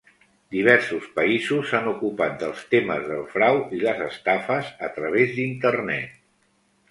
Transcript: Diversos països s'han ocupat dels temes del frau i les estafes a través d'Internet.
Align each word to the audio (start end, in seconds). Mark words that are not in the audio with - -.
Diversos 0.53 1.03
països 1.17 1.67
s'han 1.71 1.89
ocupat 1.91 2.39
dels 2.43 2.63
temes 2.71 3.05
del 3.11 3.21
frau 3.35 3.61
i 3.79 3.81
les 3.83 4.01
estafes 4.07 4.71
a 4.87 4.89
través 4.95 5.35
d'Internet. 5.37 6.19